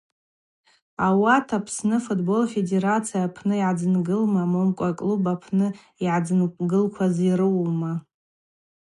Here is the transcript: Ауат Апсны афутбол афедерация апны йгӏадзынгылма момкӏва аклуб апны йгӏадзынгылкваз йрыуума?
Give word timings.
Ауат 1.07 1.47
Апсны 1.57 1.95
афутбол 2.01 2.41
афедерация 2.47 3.21
апны 3.27 3.55
йгӏадзынгылма 3.59 4.43
момкӏва 4.53 4.87
аклуб 4.91 5.23
апны 5.33 5.67
йгӏадзынгылкваз 6.03 7.15
йрыуума? 7.29 7.93